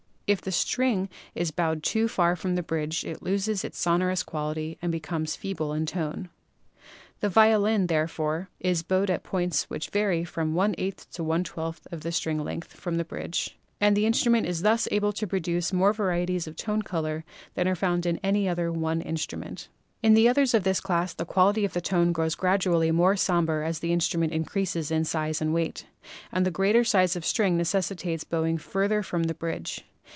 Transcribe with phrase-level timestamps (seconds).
[0.33, 4.77] If the string is bowed too far from the bridge it loses its sonorous quality
[4.81, 6.29] and becomes feeble in tone.
[7.19, 11.23] The violin string, therefore, is bowed at points which vary from x / 8 to
[11.25, 14.87] V 12 of the string length from the bridge, and the instru ment is thus
[14.89, 17.25] able to produce more varieties of tone color
[17.55, 19.67] than are found in any other one instrument.
[20.01, 23.79] In the others of this class the quality of tone grows gradually more somber as
[23.79, 25.87] the instruments increase in size and weight,
[26.31, 29.83] and the greater size of string necessitates bowing farther from the bridge.